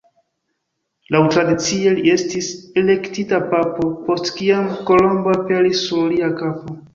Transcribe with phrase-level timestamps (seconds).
[1.15, 2.47] Laŭtradicie, li estis
[2.83, 6.81] elektita papo, post kiam kolombo aperis sur lia kapo.